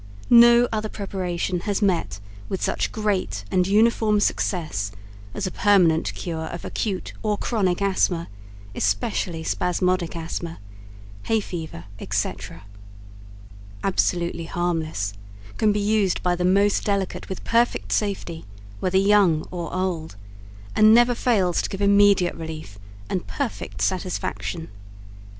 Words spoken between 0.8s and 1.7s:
preparation